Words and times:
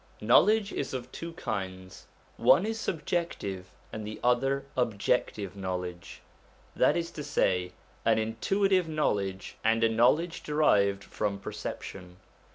Knowledge 0.19 0.73
is 0.73 0.95
of 0.95 1.11
two 1.11 1.33
kinds: 1.33 2.07
one 2.35 2.65
is 2.65 2.79
sub 2.79 3.05
jective, 3.05 3.65
and 3.93 4.03
the 4.03 4.19
other 4.23 4.65
objective 4.75 5.55
knowledge; 5.55 6.23
that 6.75 6.97
is 6.97 7.11
to 7.11 7.23
say, 7.23 7.73
an 8.03 8.17
intuitive 8.17 8.87
knowledge 8.87 9.57
and 9.63 9.83
a 9.83 9.89
knowledge 9.89 10.41
derived 10.41 11.03
from 11.03 11.37
perception. 11.37 12.17